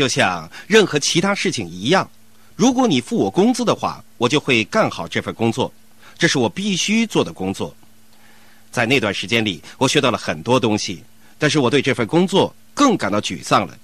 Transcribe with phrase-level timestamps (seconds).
[0.00, 2.10] 就像任何其他事情一样，
[2.56, 5.70] 如果你付我工资的话，我就会干好这份工作，
[6.16, 7.76] 这是我必须做的工作。
[8.70, 11.04] 在那段时间里，我学到了很多东西，
[11.36, 13.76] 但是我对这份工作更感到沮丧了。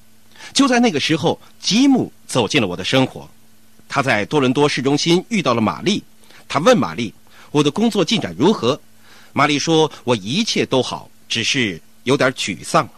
[0.55, 3.29] 就在那个时候，吉姆走进了我的生活。
[3.87, 6.03] 他在多伦多市中心遇到了玛丽，
[6.49, 7.13] 他问玛丽
[7.53, 8.81] ：“我的工作进展如何？”
[9.35, 12.89] 玛丽说：“我一切都好，只是有点沮丧。”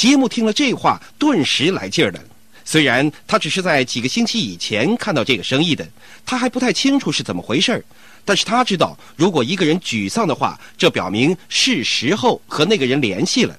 [0.00, 2.20] 吉姆听了这话，顿时来劲儿了。
[2.64, 5.86] 虽然他只是在几个星期以前看到这个生意的，
[6.24, 7.84] 他还不太清楚是怎么回事儿。
[8.24, 13.54] 但是他知道，如果一个人沮丧的话，这表明是时候和那个人联系了。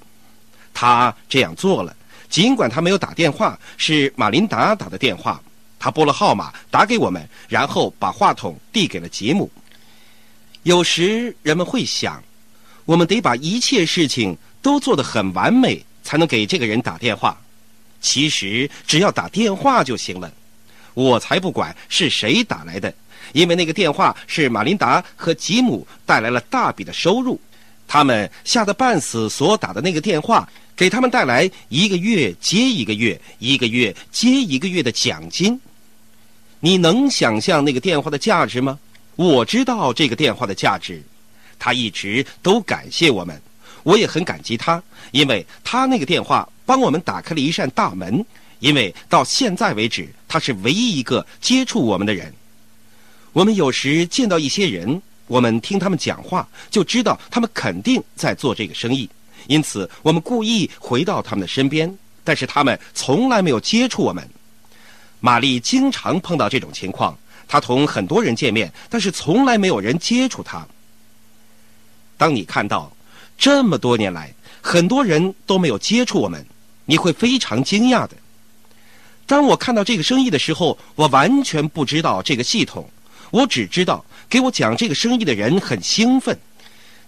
[0.73, 1.95] 他这样做了，
[2.27, 5.39] 尽管他没有打电话，是马琳达打的电话。
[5.77, 9.47] 他拨了号码打给我们，然后把话筒递给了吉姆。
[10.63, 12.19] 有时人们会想，
[12.85, 17.39] 我们得把一切事情都做得很完美，才能给这个人打电话。
[17.99, 20.31] 其实只要打电话就行了。
[20.93, 22.93] 我才不管是谁打来的，
[23.31, 27.39] 因为那个电话是马琳达和吉姆带来了大笔的收入。
[27.87, 35.59] 他们吓得半死所打的那个电话，给他们带来一个月接一个月、一个月接一个月的奖金。
[36.59, 38.79] 你能想象那个电话的价值吗？
[39.17, 41.03] 我知道这个电话的价值，
[41.59, 43.41] 他一直都感谢我们，
[43.83, 48.25] 我也很感激他，因为他那个电话帮我们打开了一扇大门。
[48.59, 52.31] 因为到现在为止，他是唯一一个接触我们的人。
[53.33, 59.09] 我们有时见到一些人，我们听他们讲话，就知道他们肯定在做这个生意，
[59.47, 61.91] 因此我们故意回到他们的身边，
[62.23, 64.29] 但是他们从来没有接触我们。
[65.19, 67.17] 玛丽经常碰到这种情况，
[67.47, 70.63] 她同很多人见面，但是从来没有人接触她。
[72.15, 72.95] 当你看到
[73.39, 76.45] 这么多年来很多人都没有接触我们，
[76.85, 78.15] 你会非常惊讶的。
[79.25, 82.89] 当我看到这个生意的时候，我完全不知道这个系统，
[83.31, 86.37] 我只知道给我讲这个生意的人很兴奋，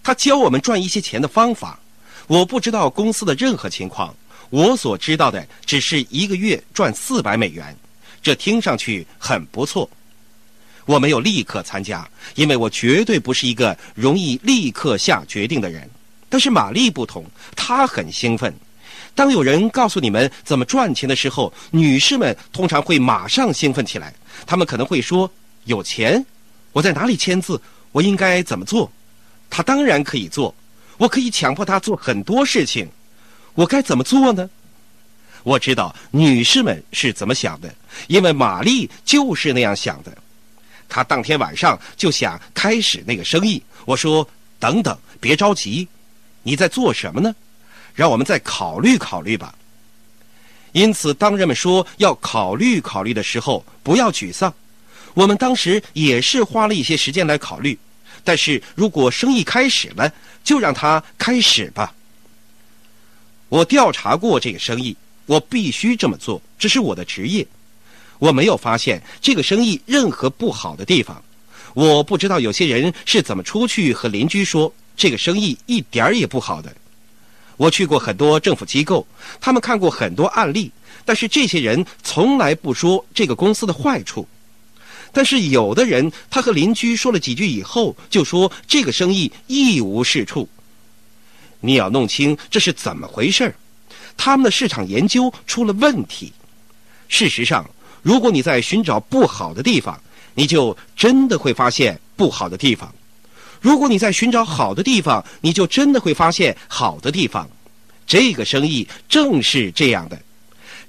[0.01, 1.79] 他教我们赚一些钱的方法。
[2.27, 4.15] 我不知道公司的任何情况，
[4.49, 7.75] 我所知道的只是一个月赚四百美元。
[8.21, 9.89] 这听上去很不错，
[10.85, 15.89] 我没有立刻参加，因为我绝对不是一个容易立刻下决定的人。
[16.33, 17.23] 但是玛丽不同，
[17.55, 18.51] 她很兴奋。
[19.13, 24.11] 当有人告诉你们怎么赚钱的时候，女士们通常会马上兴奋起来。
[24.47, 25.31] 她们可能会说
[25.65, 26.25] ：“有钱，
[26.71, 27.61] 我在哪里签字？
[27.91, 28.91] 我应该怎么做？”
[29.47, 30.51] 她当然可以做，
[30.97, 32.89] 我可以强迫她做很多事情。
[33.53, 34.49] 我该怎么做呢？
[35.43, 37.71] 我知道女士们是怎么想的，
[38.07, 40.11] 因为玛丽就是那样想的。
[40.89, 43.61] 她当天晚上就想开始那个生意。
[43.85, 44.27] 我说
[44.57, 45.87] ：“等等，别着急，
[46.43, 47.33] 你在做什么呢？
[47.95, 49.55] 让我们再考虑考虑吧。”
[50.73, 54.53] 因此，当人们说要考虑考虑的时候，不要沮丧。
[55.13, 57.77] 我们当时也是花了一些时间来考虑，
[58.23, 60.11] 但是如果生意开始了，
[60.43, 61.93] 就让它开始吧。
[63.49, 64.95] 我调查过这个生意。
[65.25, 67.47] 我必须这么做，这是我的职业。
[68.19, 71.23] 我没有发现这个生意任何不好的地方。
[71.73, 76.73] 我不知道有些人是怎么出去和邻居说这个生意一点儿也不好的。
[77.57, 79.05] 我去过很多政府机构，
[79.39, 80.71] 他们看过很多案例，
[81.05, 84.27] 但是这些人从来不说这个公司的坏处。
[85.11, 90.49] 但是有的人，他和邻居说了几句以后，就说这个生意一无是处。
[91.59, 93.55] 你要弄清这是怎么回事儿。
[94.17, 96.33] 他们的市场研究出了问题。
[97.07, 97.69] 事实上，
[98.01, 100.01] 如果你在寻找不好的地方，
[100.33, 102.89] 你就真的会发现不好的地方；
[103.63, 107.49] 如果你在寻找好的地方，你就真的会发现好的地方。
[108.05, 110.19] 这个生意正是这样的。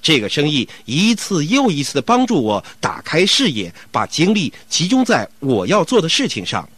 [0.03, 6.69] 这个生意一次又一次的帮助我打开视野，把精力集中在我要做的事情上。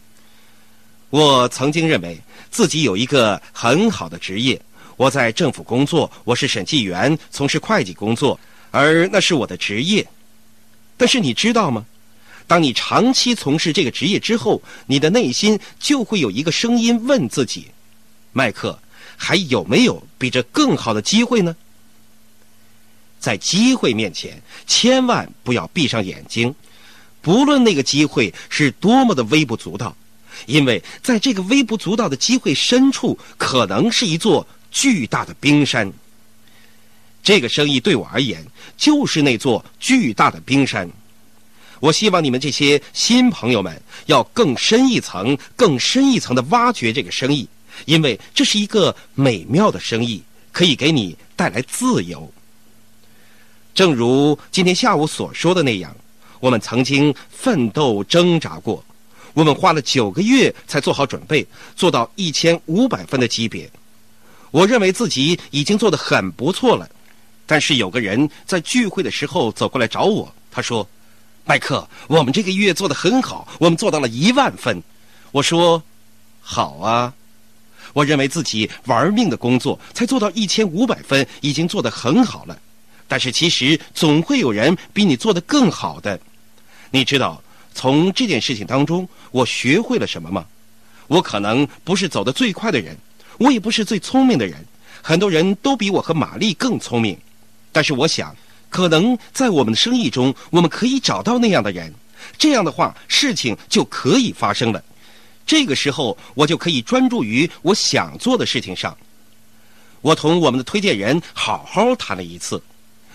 [1.09, 2.15] 我曾经认为
[2.51, 4.61] 自己有一个很好的职业。
[4.97, 10.07] 我在政府工作，我是审计员，从事会计工作，而那是我的职业。
[10.95, 11.83] 但是你知道吗？
[12.47, 17.67] 当你长期从事这个职业之后，你的内心就会有一个声音问自己：
[18.31, 18.79] 麦克，
[19.15, 21.55] 还有没有比这更好的机会呢？
[23.19, 26.55] 在机会面前，千万不要闭上眼睛，
[27.21, 29.95] 不论那个机会是多么的微不足道，
[30.45, 34.47] 因为在这个微不足道的机会深处，可能是一座。
[34.69, 35.91] 巨大的冰山，
[37.23, 38.45] 这个生意对我而言
[38.75, 40.87] 就是那座巨大的冰山。
[41.79, 47.47] 我希望你们这些新朋友们要更深一层、更深一层的挖掘这个生意，
[47.85, 52.31] 因为这是一个美妙的生意，可以给你带来自由。
[53.73, 55.95] 正如今天下午所说的那样，
[56.39, 58.83] 我们曾经奋斗挣扎过，
[59.33, 61.45] 我们花了九个月才做好准备，
[61.75, 63.69] 做到一千五百分的级别。
[64.49, 66.89] 我认为自己已经做得很不错了。
[67.45, 70.87] 但是有个人在聚会的时候走过来找我，他说
[71.47, 74.83] ：“麦克，我们这个月做得很好，我们做到了一万分。”
[75.31, 75.81] 我说
[76.41, 77.13] ：“好啊。”
[77.93, 82.59] 我认为自己玩命的工作才做到一千五百分，已经做得很好了。
[83.07, 86.19] 但是其实总会有人比你做得更好的。
[86.91, 87.41] 你知道
[87.73, 90.45] 从这件事情当中我学会了什么吗？
[91.07, 92.95] 我可能不是走得最快的人，
[93.39, 94.63] 我也不是最聪明的人，
[95.01, 97.17] 很多人都比我和玛丽更聪明。
[97.71, 98.35] 但是我想，
[98.69, 101.93] 可能在我们的生意中，我们可以找到那样的人。
[102.37, 104.83] 这样的话，事情就可以发生了。
[105.45, 108.95] 这个时候，我就可以专注于我想做的事情上。
[110.01, 112.61] 我同我们的推荐人好好谈了一次。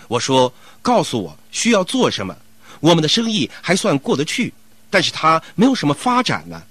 [0.07, 0.51] 我说
[0.81, 2.35] ：“告诉我需要做什么。
[2.79, 4.53] 我们的生意还算过得去，
[4.89, 6.61] 但是它没有什么发展呢。”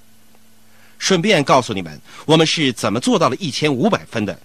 [0.98, 4.38] 顺便告诉你们，我们是怎么做到了一千五百分的。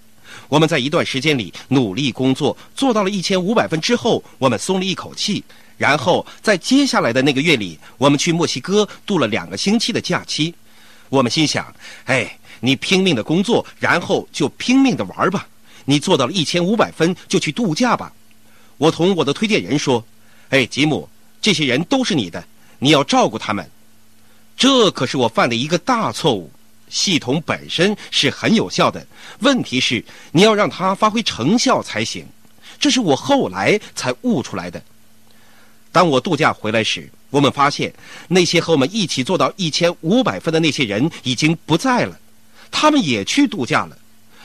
[0.49, 5.43] 我们在一段时间里努力工作，做到了一千五百分之后，我们松了一口气。
[5.77, 10.53] 然后在接下来的那个月里，我们去墨西哥度了两个星期的假期。
[11.09, 11.71] 我们心想：
[12.05, 15.47] 哎，你拼命的工作，然后就拼命的玩吧。
[15.85, 18.11] 你做到了一千五百分，就去度假吧。
[18.77, 20.03] 我同我的推荐人说
[20.49, 21.07] ：“哎，吉姆，
[21.41, 22.43] 这些人都是你的，
[22.79, 23.69] 你要照顾他们。”
[24.57, 26.51] 这可是我犯的一个大错误。
[26.89, 29.05] 系统本身是很有效的，
[29.39, 32.25] 问题是你要让它发挥成效才行。
[32.79, 34.81] 这是我后来才悟出来的。
[35.91, 37.09] 当我度假回来时。
[37.29, 37.93] 我们发现，
[38.29, 42.17] 那些和我们一起做到一千五百分的那些人已经不在了，
[42.71, 43.97] 他们也去度假了。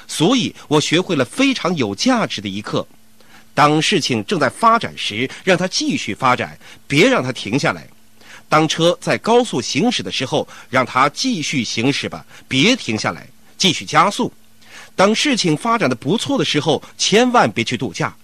[0.08, 2.84] 所以我学会了非常有价值的一课：
[3.54, 6.58] 当事情正在发展时，让它继续发展，
[6.88, 7.82] 别让它停下来；
[8.52, 13.26] 当车在高速行驶的时候，让它继续行驶吧，别停下来，
[13.56, 14.30] 继续加速；
[14.94, 18.14] 当事情发展的不错的时候，千万别去度假。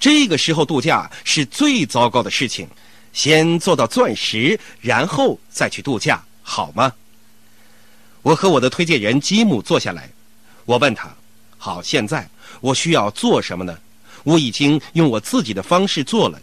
[0.00, 2.66] 这个时候度假是最糟糕的事情。
[3.12, 6.90] 先做到钻石，然后再去度假，好吗？
[8.22, 10.08] 我和我的推荐人吉姆坐下来，
[10.64, 11.14] 我问他
[11.58, 12.26] ：“好，现在
[12.62, 13.78] 我需要做什么呢？
[14.22, 16.40] 我已经用我自己的方式做了，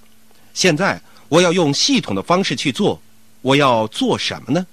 [0.53, 3.01] 现在我要用系统的方式去做，
[3.41, 4.65] 我要做什么呢？”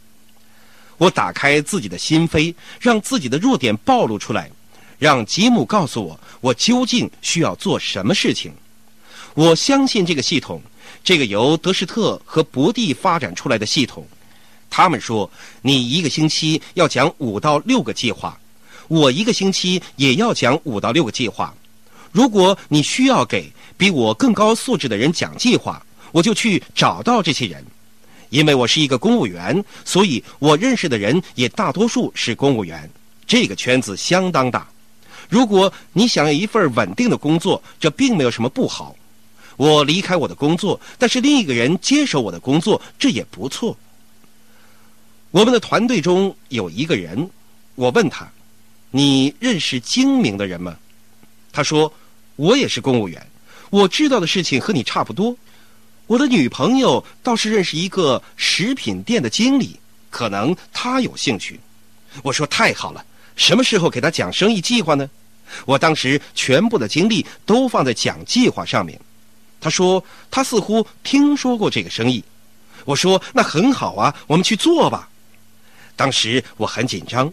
[0.99, 4.50] 我打开自己的心扉，让自己的弱点暴露出来，
[4.99, 8.53] 让吉姆告诉我我究竟需要做什么事情。
[9.35, 10.61] 我相信这个系统。
[11.05, 14.06] 这个由德士特和博蒂发展出来的系统，
[14.69, 15.31] 他们说
[15.62, 18.38] 你一个星期要讲五到六个计划，
[18.88, 21.55] 我一个星期也要讲五到六个计划。
[22.12, 25.81] 如果你需要给比我更高素质的人讲计划，
[26.12, 27.65] 我就去找到这些人。
[28.31, 32.89] 因为我是一个公务员，所以我认识的人也大多数是公务员。
[33.27, 34.67] 这个圈子相当大。
[35.29, 38.97] 如果你想要一份稳定的工作，这并没有什么不好。
[39.57, 43.77] 我离开我的工作，但是另一个人接手我的工作，这也不错。
[45.31, 47.29] 我们的团队中有一个人，
[47.75, 48.27] 我问他
[48.91, 50.77] ：“你认识精明的人吗？”
[51.53, 51.93] 他说
[52.37, 53.27] ：“我也是公务员，
[53.69, 55.37] 我知道的事情和你差不多。
[56.08, 59.79] 我的女朋友倒是认识一个食品店的经理，
[60.10, 61.60] 可能他有兴趣。”
[62.24, 63.05] 我说：“太好了，
[63.36, 65.08] 什么时候给他讲生意计划呢？”
[65.65, 68.98] 我当时全部的精力都放在讲计划上面。
[69.60, 72.24] 他说：“他似乎听说过这个生意。”
[72.86, 75.08] 我说：“那很好啊，我们去做吧。”
[75.94, 77.31] 当时我很紧张。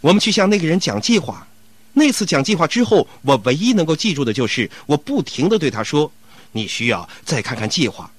[0.00, 1.46] 我们去向那个人讲计划。
[1.92, 6.10] 那次讲计划之后，我唯一能够记住的就是我不停的对他说
[6.52, 8.10] ：“你需要再看看计划。”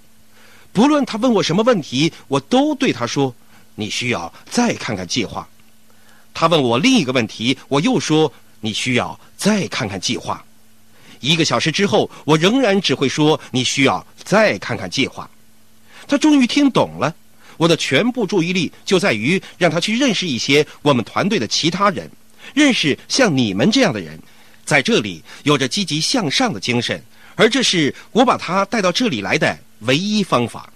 [0.74, 3.34] 不论他问我什么问题，我都对他说
[3.76, 5.48] ：“你需要再看看计划。”
[6.34, 8.32] 他问我另一个问题，我又说
[8.62, 10.44] ：“你需要再看看计划。”
[11.20, 15.28] 一个小时之后，我仍然只会说你需要再看看计划。
[16.08, 17.16] 他终于听懂了。
[17.58, 22.08] 我的全部注意力就在于让他去认识一些我们团队的其他人，
[22.54, 24.20] 认识像你们这样的人，
[24.64, 27.04] 在这里有着积极向上的精神，
[27.38, 30.70] 而这是我把他带到这里来的唯一方法。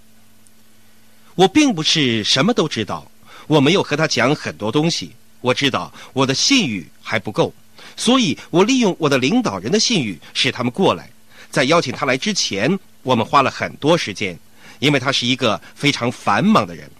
[1.34, 3.10] 我并不是什么都知道，
[3.46, 5.12] 我没有和他讲很多东西。
[5.40, 7.52] 我知道我的信誉还不够。
[7.96, 11.10] 所以我利用我的领导人的信誉使他们过来。
[11.50, 14.38] 在邀请他来之前，我们花了很多时间，
[14.78, 16.90] 因为他是一个非常繁忙的人。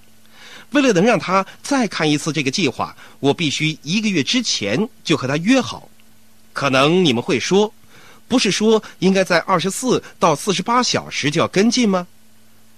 [0.72, 5.88] 为了能让他再看一次这个计划，我必须一个月之前就和他约好。
[6.52, 7.72] 可能你们会说，
[8.32, 12.06] 不是说应该在二十四到四十八小时就要跟进吗？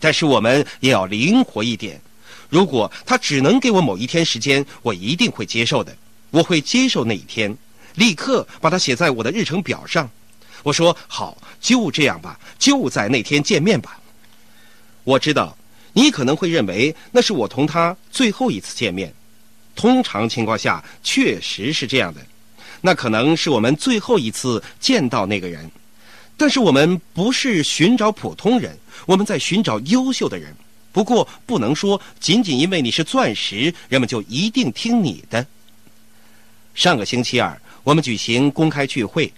[0.01, 2.03] 但是我们也要灵活一点。
[2.49, 5.97] 如果他只能给我某一天时间，我一定会接受的。
[6.33, 7.57] 我会接受那一天，
[7.95, 10.11] 立刻把它写在我的日程表上。
[10.65, 14.01] 我说好，就这样吧，就在那天见面吧。
[15.05, 15.57] 我知道
[15.93, 19.15] 你可能会认为那是我同他最后一次见面。
[19.77, 22.21] 通常情况下，确实是这样的。
[22.87, 25.71] 那可能是我们最后一次见到那个人。
[26.37, 28.77] 但是我们不是寻找普通人，
[29.07, 30.55] 我们在寻找优秀的人。
[30.93, 35.47] 不过不能说仅仅因为你是钻石，人们就一定听你的。
[36.75, 39.33] 上个星期二，我们举行公开聚会，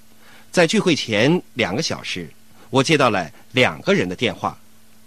[0.51, 2.29] 在聚会前两个小时，
[2.71, 4.59] 我接到了两个人的电话，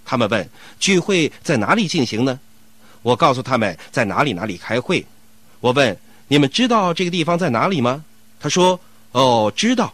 [0.06, 2.40] 他们问聚会在哪里进行呢？
[3.02, 5.06] 我告诉他们在哪里哪里开会。
[5.60, 5.98] 我问
[6.30, 8.06] 你们知道这个地方在哪里吗？
[8.40, 8.80] 他说
[9.12, 9.94] ：“哦，知道，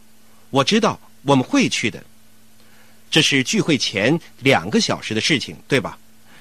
[0.49, 2.03] 我知道，我们会去的。”
[3.09, 5.97] 这是聚会前两个小时的事情，对吧？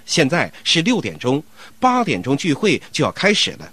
[0.07, 1.43] 现在是六点钟，
[1.79, 3.73] 八点钟聚会就要开始了。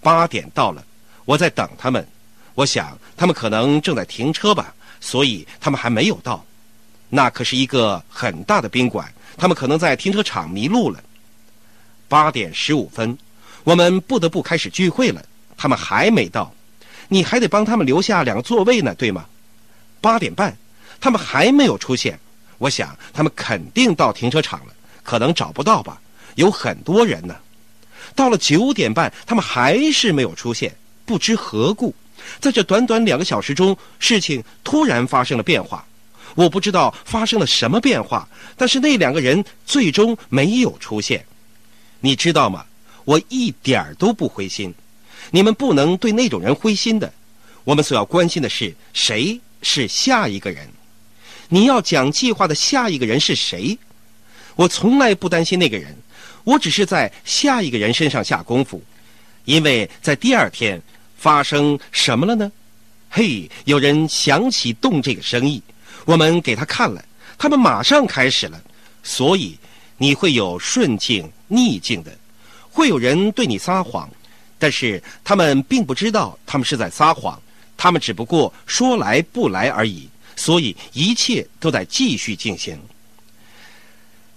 [0.00, 0.84] 八点到了，
[1.24, 2.06] 我在等他们。
[2.54, 6.44] 我想他们可能正在停车吧，所以他们还没有到。
[7.08, 11.02] 那可是一个很大的宾馆，他们可能在停车场迷路了。
[12.08, 13.16] 八点十五分，
[13.64, 15.22] 我们不得不开始聚会了。
[15.56, 16.54] 他们还没到。
[17.12, 19.26] 你还得帮他们留下两个座位呢，对吗？
[20.00, 20.56] 八点半，
[20.98, 22.18] 他们还没有出现。
[22.56, 26.00] 我想他们肯定到停车场了，可能找不到吧，
[26.36, 27.36] 有很多人呢。
[28.14, 31.94] 到了九点半，他们还是没有出现，不知何故。
[32.40, 35.84] 在这短短两个小时中，事情突然发生了变化。
[36.34, 38.26] 我不知道发生了什么变化，
[38.56, 41.22] 但是那两个人最终没有出现。
[42.00, 42.64] 你知道吗？
[43.04, 44.74] 我一点儿都不灰心。
[45.30, 47.12] 你们不能对那种人灰心的。
[47.64, 50.68] 我们所要关心的是谁是下一个人。
[51.48, 53.78] 你要讲计划的下一个人是谁？
[54.56, 55.96] 我从来不担心那个人，
[56.44, 58.82] 我只是在下一个人身上下功夫。
[59.44, 60.80] 因为在第二天
[61.16, 62.50] 发生什么了呢？
[63.10, 65.62] 嘿，有人想起动这个生意，
[66.04, 67.04] 我们给他看了，
[67.36, 68.60] 他们马上开始了。
[69.02, 69.58] 所以
[69.98, 72.16] 你会有顺境逆境的，
[72.70, 74.08] 会有人对你撒谎。
[74.62, 77.36] 但是他们并不知道他们是在撒谎，
[77.76, 82.78] 他们只不过说来不来而已，所以一切都在继续进行。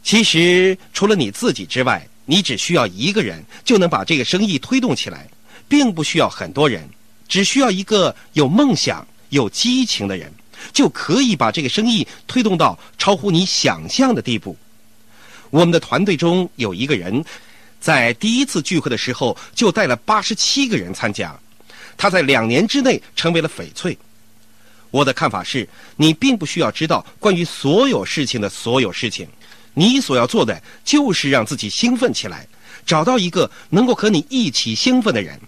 [0.02, 5.30] 其实除了你自己之外，你只需要一个人就能把这个生意推动起来，
[5.68, 6.90] 并不需要很多人，
[7.28, 10.34] 只需要一个有梦想、有激情的人，
[10.74, 14.58] 就可以把这个生意推动到超乎你想象的地步。
[15.52, 17.24] 我们的团队中有一个人。
[17.86, 21.40] 在第一次聚会的时候，就带了八十七个人参加。
[21.96, 23.96] 他在两年之内成为了翡翠。
[24.90, 29.28] 我的看法是，你并不需要知道关于所有事情的所有事情，
[29.76, 32.48] 你所要做的就是让自己兴奋起来，
[32.88, 35.40] 找到一个能够和你一起兴奋的人。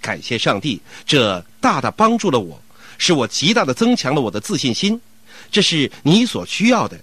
[0.00, 2.58] 感谢上帝，这大大帮助了我，
[2.96, 4.98] 使我极大的增强了我的自信心。
[5.52, 6.98] 这是你所需要的。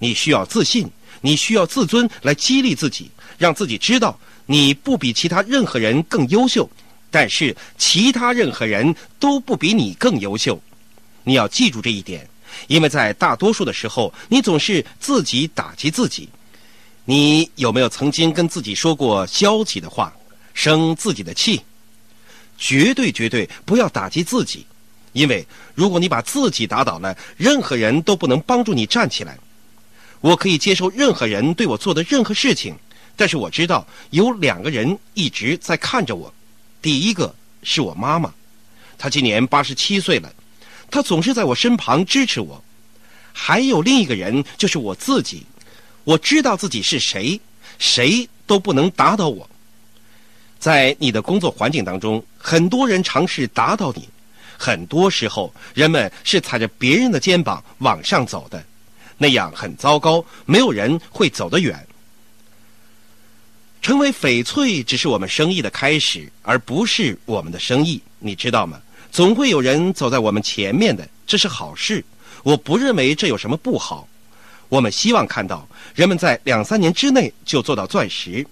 [0.00, 0.90] 你需要自信，
[1.20, 3.08] 你需要自尊来激励自己。
[3.38, 6.68] 让自己知道你不比其他任何人更优秀，
[7.10, 10.60] 但是其他任何人都不比你更优秀。
[11.24, 12.28] 你要记住这一点，
[12.68, 16.28] 因为在大多数的时候，你总是自己打击自己。
[17.04, 20.12] 你有没有曾经跟自己说过消极的话，
[20.54, 21.60] 生自己的气？
[22.58, 24.64] 绝对绝对不要打击自己，
[25.12, 29.36] 因为如果你把自己打倒了，任何人都不能帮助你站起来。
[30.20, 32.74] 我可以接受任何人对我做的任何事情。
[33.16, 36.32] 但是我知道有两个人一直在看着我，
[36.82, 38.32] 第一个是我妈妈，
[38.98, 40.30] 她今年八十七岁了，
[40.90, 42.62] 她总是在我身旁支持我。
[43.32, 45.44] 还有另一个人就是我自己，
[46.04, 47.40] 我知道自己是谁，
[47.78, 49.48] 谁都不能打倒我。
[50.58, 54.08] 在你的工作环境当中，很多人尝试打倒你，
[54.58, 58.64] 很多时候人们是踩着别人的肩膀往上走的，
[59.18, 61.85] 那样很糟糕，没有人会走得远。
[63.86, 68.80] 成为翡翠只是我们生意的开始，而不是我们的生意，你知道吗？
[69.12, 72.04] 总会有人走在我们前面的，这是好事。
[72.42, 74.08] 我不认为这有什么不好。
[74.68, 78.44] 我们希望看到人们在两三年之内就做到钻石。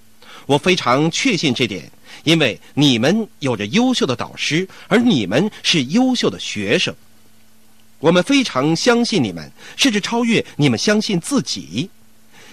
[0.47, 1.91] 我非常确信这点，
[2.23, 6.95] 因为你们有着优秀的导师，而你们是优秀的学生。
[7.99, 11.91] 我们非常相信你们，甚至超越你们相信自己。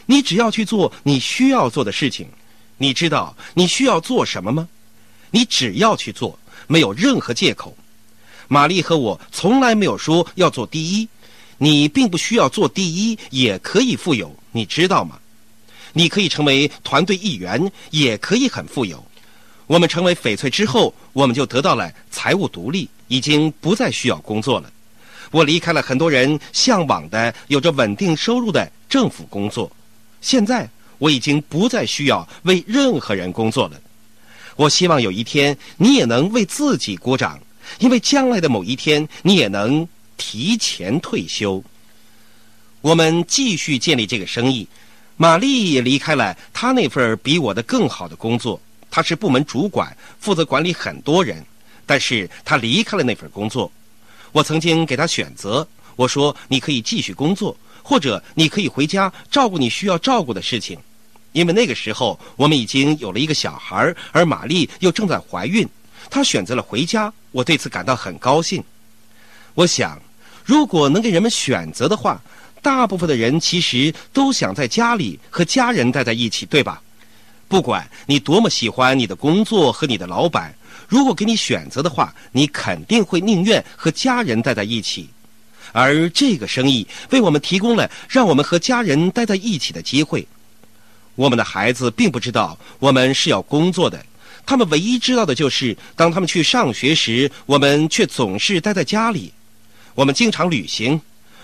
[0.07, 2.27] 你只要去做你需要做的事情。
[2.81, 4.67] 你知道你需要做什么吗？
[5.29, 7.77] 你只要去做，没有任何借口。
[8.47, 11.07] 玛丽和我从来没有说要做第一。
[11.59, 15.19] 你并不需要做第一，也可以富有，你知道吗？
[15.93, 19.05] 你可以成为团队一员，也可以很富有。
[19.67, 24.73] 我们成为翡翠之后，我们就得到了财务独立，已经不再需要工作了。
[25.29, 29.71] 我离开了很多人向往的有着稳定收入的政府工作，
[30.19, 30.67] 现在
[31.01, 33.81] 我已经不再需要为任何人工作了。
[34.55, 37.39] 我希望有一天你也能为自己鼓掌，
[37.79, 39.87] 因为将来的某一天你也能。
[40.23, 41.63] 提前退休，
[42.81, 44.67] 我们继续建立这个生意。
[45.17, 51.43] 玛丽也离开了她那份比我的更好的工作，她是部门主管，负责管理很多人。
[51.87, 53.71] 但是她离开了那份工作。
[54.31, 60.77] 我曾经给她选择，我说你可以继续工作，或者你可以回家照顾你需要照顾的事情。
[61.31, 65.67] 因为那个时候我们已经有了一个小孩，而玛丽又正在怀孕。
[66.09, 68.63] 她选择了回家，我对此感到很高兴。
[69.55, 70.01] 我想。
[70.43, 72.19] 如果能给人们选择的话，
[72.63, 76.81] 大部分的人其实都想在家里和家人待在一起，对吧？
[77.47, 80.53] 不管你多么喜欢你的工作和你的老板，
[80.87, 85.07] 如果给你选择的话，你肯定会宁愿和家人待在一起。
[85.73, 90.27] 而这个生意为我们提供了让我们和家人待在一起的机会。
[91.15, 94.03] 我们的孩子并不知道我们是要工作的，
[94.45, 99.31] 他们唯一知道的就是当他们去上学时，我们却总是待在家里。
[99.93, 100.99] 我们经常旅行。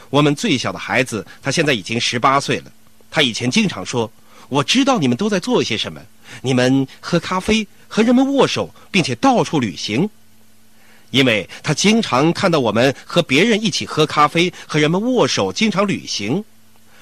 [0.09, 2.71] 我们最小的孩子，他现在已经十八岁了。
[3.12, 4.09] 他以前经常说
[4.47, 6.01] ：“我知道你们都在做些什么。
[6.41, 10.09] 你们喝咖啡，和人们握手，并且到处旅行。”
[11.12, 16.41] 因为他经常看到我们和别人一起喝咖啡，和人们握手，经常旅行。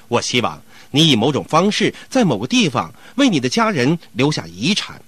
[0.08, 0.60] 我希望
[0.96, 5.02] 你以某种方式在某个地方为你的家人留下遗产。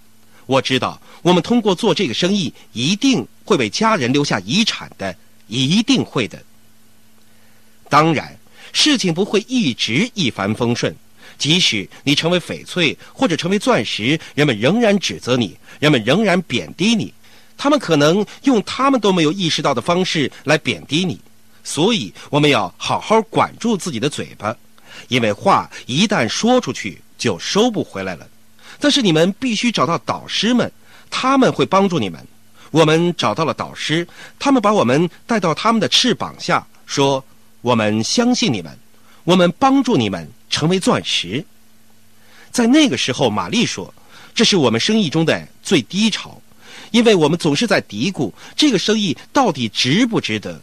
[0.46, 5.16] 我知道我们通过做这个生意，一定会为家人留下遗产的。
[5.48, 6.38] 一定会的。
[7.88, 8.38] 当然，
[8.74, 10.94] 事情不会一直一帆风顺。
[11.38, 17.14] 即使你成为翡翠或者成为钻石，人们仍然指责你，人们仍然贬低你。
[17.56, 21.18] 他们可能用他们都没有意识到的方式来贬低你。
[21.64, 24.54] 所以，我们要好好管住自己的嘴巴，
[25.08, 28.28] 因为话一旦说出去就收不回来了。
[28.80, 30.72] 但是，你们必须找到导师们，
[31.10, 32.26] 他们会帮助你们。
[32.70, 34.08] 我们找到了导师，
[34.38, 37.24] 他们把我们带到他们的翅膀下，说
[37.62, 38.78] ：“我们相信你们，
[39.24, 41.44] 我们帮助你们成为钻石。”
[42.52, 43.92] 在那个时候，玛丽说
[44.36, 46.40] ：“这是我们生意中的最低潮，
[46.92, 50.62] 因为我们总是在嘀咕这个生意到底值不值得。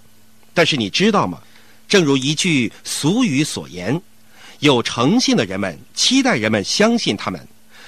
[0.52, 1.40] 但是你知道吗？
[1.88, 4.00] 正如一句俗语所言，
[4.64, 7.40] 有诚信的人们期待人们相信他们。”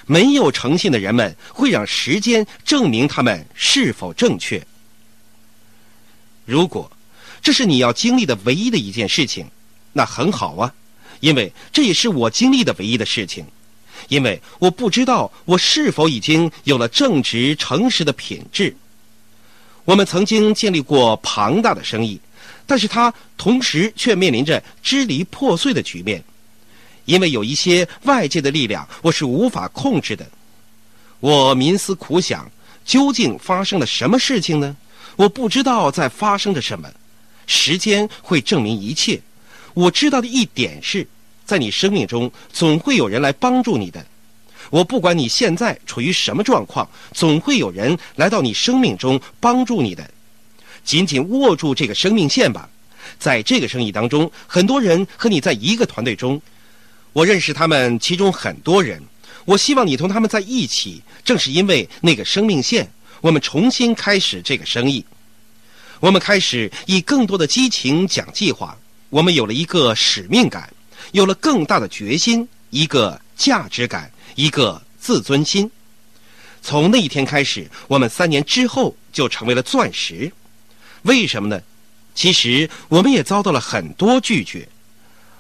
[0.08, 4.64] 没有诚信的人们会让时间证明他们是否正确。
[6.44, 6.88] 如果
[7.42, 9.44] 这是你要经历的唯一的一件事情，
[9.92, 10.72] 那很好啊，
[11.18, 13.44] 因为这也是我经历的唯一的事情。
[14.06, 18.76] 因为我不知道我是否已经有了正直诚实的品质。
[19.84, 22.20] 我们曾经建立过庞大的生意，
[22.64, 26.22] 但是它同时却面临着支离破碎的局面。
[27.06, 30.26] 因为有一些外界的力量，我是无法控制的。
[31.20, 32.50] 我冥思苦想，
[32.84, 34.76] 究竟发生了什么事情呢？
[35.16, 36.90] 我不知道在发生着什么。
[37.46, 39.20] 时间会证明一切。
[39.72, 41.06] 我知道的一点是，
[41.44, 44.04] 在你生命中总会有人来帮助你的。
[44.70, 50.10] 我不管你现在处于什么状况，总会有人来到你生命中帮助你的。
[50.84, 52.68] 紧紧握住这个生命线吧。
[53.18, 56.42] 在这个生意当中，很多人和你在一个团队中。
[57.16, 59.02] 我认识他们，其中很多人。
[59.46, 62.86] 我希望你同他们在一起，正是因为那个生命线。
[63.22, 65.02] 我们重新开始这个生意，
[65.98, 68.76] 我们开始以更多的激情讲计划。
[69.08, 70.70] 我们有了一个使命感，
[71.12, 75.70] 有了更大的决心，一个价值感，一个自尊心。
[76.60, 80.30] 从那一天开始，我们三年之后就成为了钻石。
[81.04, 81.58] 为什么呢？
[82.14, 84.68] 其实我们也遭到了很多拒绝。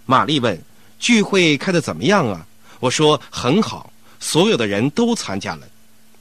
[0.06, 0.58] 玛丽问。
[0.98, 2.46] 聚会开的怎么样啊？
[2.80, 5.66] 我说很好，所有的人都参加了。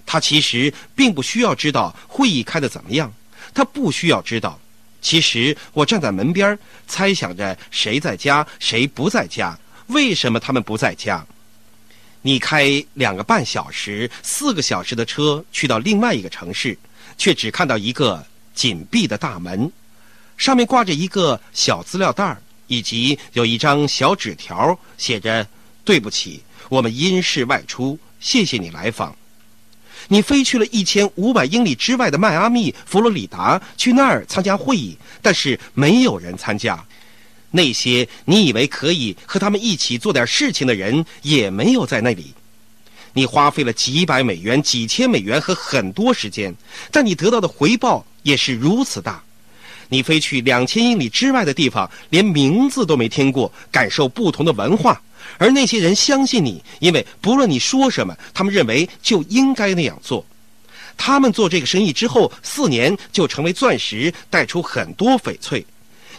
[0.05, 3.11] 他其实并不需要知道会议开的怎么样，
[3.53, 4.59] 他不需要知道。
[5.01, 6.57] 其实我站在门边
[6.87, 9.57] 猜想着谁在家，谁不在家，
[9.87, 11.25] 为什么他们不在家。
[12.21, 16.77] 你开两个半小时、四个小时的车去到另外一个城市，
[17.17, 19.71] 却只看到一个紧闭的大门，
[20.37, 22.41] 上面挂着一个小资料袋儿。
[22.67, 25.47] 以及有一张小纸条，写着
[25.83, 29.15] ：“对不起，我们因事外出，谢谢你来访。”
[30.07, 36.85] 你飞去了一千五百英里之外的迈阿密、佛罗里达，去那儿参加会议，但是没有人参加。
[37.49, 42.33] 那些你以为可以和他们一起做点事情的人，也没有在那里。
[43.13, 46.53] 你花费了几百美元、几千美元和很多时间，
[46.91, 49.23] 但你得到的回报也是如此大。
[49.89, 55.01] 你飞去两千英里之外的地方，连名字都没听过，感受不同的文化。
[55.37, 60.25] 而那些人相信你，因为不论你说什么，他们认为就应该那样做。
[60.97, 65.65] 他们做这个生意之后，四年就成为钻石，带出很多翡翠。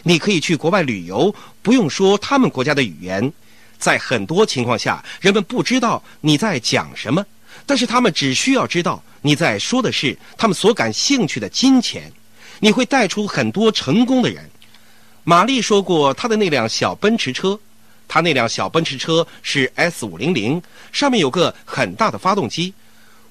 [0.03, 3.31] 你可以去国外旅游，不用说他们国家的语言。
[3.79, 7.25] 在很多情况下，人们不知道你在讲什么，
[7.65, 12.11] 但是他们只需要知道你在说的是他们所感兴趣的金钱。
[12.59, 14.49] 你会带出很多成功的人。
[15.23, 17.59] 玛丽说过，她的那辆小奔驰车。
[18.07, 20.61] 她那辆小奔驰车是 S 五零零，
[20.93, 22.73] 上面有个很大的发动机。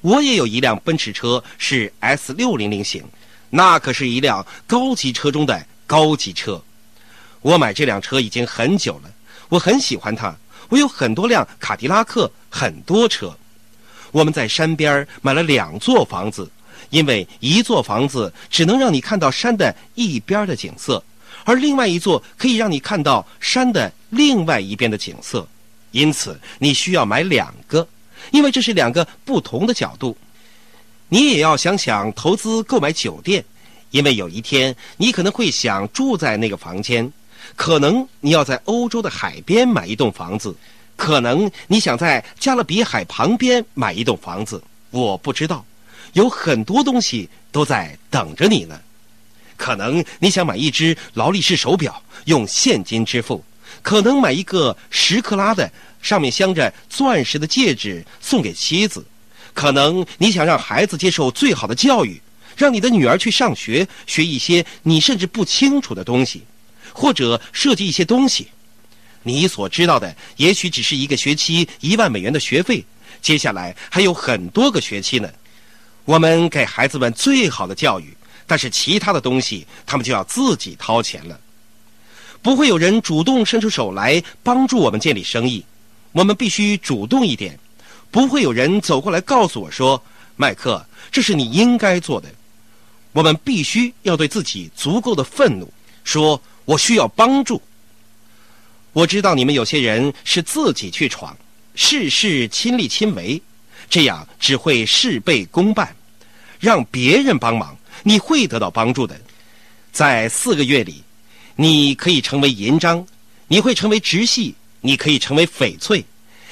[0.03, 3.03] 我也有一辆奔驰车是 S 六零零型，
[3.49, 6.63] 那可是一辆高级车中的高级车。
[7.41, 9.11] 我买这辆车已经很久了，
[9.49, 10.37] 我很喜欢它。
[10.69, 13.35] 我有很多辆卡迪拉克，很多车。
[14.13, 16.51] 我们在山边买了两座房子，
[16.91, 21.03] 因为一座房子只能让你看到山的一边的景色。
[21.45, 25.47] 而另外一座可以让你看到山的另外一边的景色，
[25.93, 27.87] 因此你需要买两个，
[28.33, 30.17] 因为这是两个不同的角度。
[31.09, 33.45] 你也要想想投资购买酒店，
[33.93, 37.09] 因为有一天你可能会想住在那个房间，
[37.55, 40.53] 可能你要在欧洲的海边买一栋房子，
[40.97, 44.61] 可能你想在加勒比海旁边买一栋房子。
[44.91, 45.65] 我不知道，
[46.17, 48.81] 有很多东西都在等着你呢。
[49.55, 53.39] 可能你想买一只劳力士手表，用现金支付；
[53.83, 59.03] 可能买一个十克拉的，上面镶着钻石的戒指送给妻子；
[59.53, 62.19] 可能你想让孩子接受最好的教育，
[62.57, 66.43] 让你的女儿去上学，学一些你甚至不清楚的东西，
[66.95, 68.49] 或者设计一些东西。
[69.23, 72.83] 你所知道的，也许只是一个学期一万美元的学费，
[73.21, 75.31] 接下来还有很多个学期呢。
[76.07, 78.17] 我们给孩子们最好的教育。
[78.47, 81.39] 但是其他的东西，他们就要自己掏钱了。
[82.41, 85.65] 不会有人主动伸出手来帮助我们建立生意，
[86.13, 87.59] 我们必须主动一点。
[88.09, 90.01] 不会有人走过来告诉我说
[90.37, 92.33] ：“麦克，这是你应该做的。”
[93.11, 95.69] 我们必须要对自己足够的愤怒，
[96.05, 97.61] 说：“我需要帮助。”
[98.95, 101.37] 我知道你们有些人是自己去闯，
[101.75, 103.43] 事事亲力亲为，
[103.89, 105.95] 这样只会事倍功半，
[106.59, 107.77] 让别人帮忙。
[108.03, 109.21] 你会得到帮助的，
[109.91, 111.03] 在四个月里，
[111.57, 113.05] 你可以成为银章，
[113.49, 116.05] 你会成为直系，你可以成为翡翠，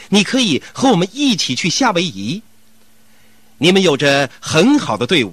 [0.08, 2.42] 你可以和我们一起去夏威夷。
[3.58, 5.32] 你们有着很好的队伍，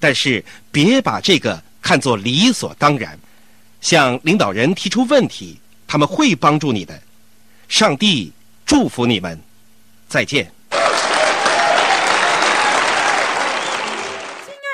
[0.00, 3.16] 但是别把这个看作理所当然。
[3.80, 7.00] 向领导人提出问题，他们会帮助你的。
[7.68, 8.32] 上帝
[8.66, 9.40] 祝福你们，
[10.08, 10.50] 再见。